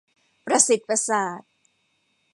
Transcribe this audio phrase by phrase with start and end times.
[0.45, 1.41] ประสิทธิ์ประสาท